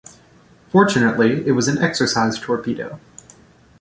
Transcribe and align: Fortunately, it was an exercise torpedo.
Fortunately, 0.69 1.45
it 1.45 1.51
was 1.51 1.67
an 1.67 1.77
exercise 1.77 2.39
torpedo. 2.39 2.99